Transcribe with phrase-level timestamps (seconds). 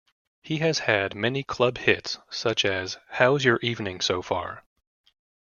[0.41, 4.63] He has had many club hits such as How's Your Evening So Far?